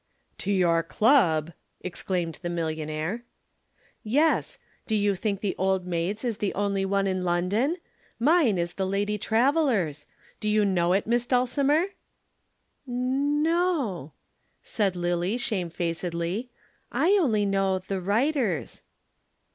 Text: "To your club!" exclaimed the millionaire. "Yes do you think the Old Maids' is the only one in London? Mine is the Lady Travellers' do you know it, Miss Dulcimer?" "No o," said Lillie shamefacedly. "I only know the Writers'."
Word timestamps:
"To 0.39 0.51
your 0.51 0.81
club!" 0.81 1.53
exclaimed 1.81 2.39
the 2.41 2.49
millionaire. 2.49 3.23
"Yes 4.01 4.57
do 4.87 4.95
you 4.95 5.13
think 5.13 5.41
the 5.41 5.55
Old 5.59 5.85
Maids' 5.85 6.25
is 6.25 6.37
the 6.37 6.55
only 6.55 6.85
one 6.85 7.05
in 7.05 7.23
London? 7.23 7.77
Mine 8.17 8.57
is 8.57 8.73
the 8.73 8.87
Lady 8.87 9.19
Travellers' 9.19 10.07
do 10.39 10.49
you 10.49 10.65
know 10.65 10.93
it, 10.93 11.05
Miss 11.05 11.27
Dulcimer?" 11.27 11.85
"No 12.87 13.77
o," 13.77 14.11
said 14.63 14.95
Lillie 14.95 15.37
shamefacedly. 15.37 16.49
"I 16.91 17.11
only 17.21 17.45
know 17.45 17.77
the 17.77 18.01
Writers'." 18.01 18.81